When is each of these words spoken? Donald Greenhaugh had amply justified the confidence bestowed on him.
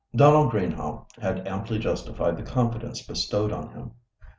Donald 0.15 0.49
Greenhaugh 0.51 1.05
had 1.21 1.47
amply 1.47 1.77
justified 1.77 2.35
the 2.35 2.41
confidence 2.41 3.03
bestowed 3.05 3.51
on 3.51 3.69
him. 3.69 3.91